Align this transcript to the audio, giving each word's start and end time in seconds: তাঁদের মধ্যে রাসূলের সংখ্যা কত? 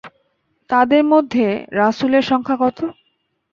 তাঁদের 0.69 1.03
মধ্যে 1.03 1.45
রাসূলের 1.73 2.23
সংখ্যা 2.23 2.57
কত? 2.57 2.77